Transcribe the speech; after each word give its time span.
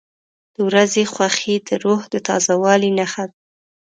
•د 0.55 0.57
ورځې 0.67 1.03
خوښي 1.13 1.55
د 1.67 1.69
روح 1.83 2.01
د 2.13 2.15
تازه 2.27 2.53
والي 2.63 2.89
نښه 2.97 3.23
ده. 3.29 3.35